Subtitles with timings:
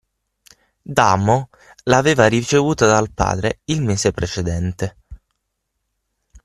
[0.81, 1.47] Dalmor
[1.83, 4.95] l’aveva ricevuta dal padre il mese precedente.